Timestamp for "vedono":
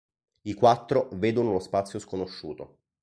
1.11-1.51